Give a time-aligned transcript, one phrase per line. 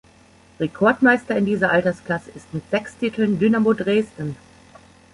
[0.59, 4.35] Rekordmeister in dieser Altersklasse ist mit sechs Titeln Dynamo Dresden.